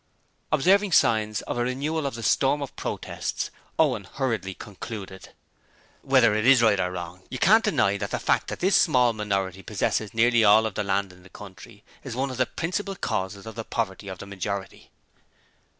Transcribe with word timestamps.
Observing 0.51 0.91
signs 0.91 1.43
of 1.43 1.59
a 1.59 1.63
renewal 1.63 2.07
of 2.07 2.15
the 2.15 2.23
storm 2.23 2.63
of 2.63 2.75
protests, 2.75 3.51
Owen 3.77 4.05
hurriedly 4.05 4.55
concluded: 4.55 5.29
'Whether 6.01 6.33
it's 6.33 6.63
right 6.63 6.79
or 6.79 6.91
wrong, 6.91 7.21
you 7.29 7.37
can't 7.37 7.63
deny 7.63 7.97
that 7.97 8.09
the 8.09 8.17
fact 8.17 8.47
that 8.47 8.61
this 8.61 8.75
small 8.75 9.13
minority 9.13 9.61
possesses 9.61 10.11
nearly 10.11 10.43
all 10.43 10.63
the 10.71 10.83
land 10.83 11.13
of 11.13 11.21
the 11.21 11.29
country 11.29 11.83
is 12.03 12.15
one 12.15 12.31
of 12.31 12.37
the 12.37 12.47
principal 12.47 12.95
causes 12.95 13.45
of 13.45 13.53
the 13.53 13.63
poverty 13.63 14.07
of 14.07 14.17
the 14.17 14.25
majority.' 14.25 14.89